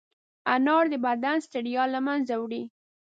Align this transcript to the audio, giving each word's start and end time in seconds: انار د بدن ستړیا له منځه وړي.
انار 0.53 0.85
د 0.93 0.95
بدن 1.05 1.37
ستړیا 1.47 1.83
له 1.93 1.99
منځه 2.07 2.33
وړي. 2.41 2.63